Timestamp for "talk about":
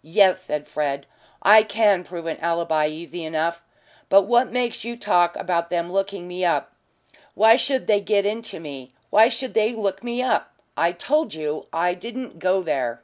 4.96-5.68